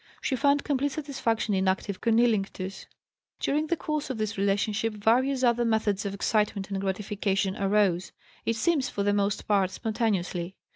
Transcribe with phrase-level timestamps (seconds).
[0.19, 2.87] She found complete satisfaction in active cunnilinctus.
[3.39, 8.11] During the course of this relationship various other methods of excitement and gratification arose
[8.43, 10.55] it seems, for the most part, spontaneously.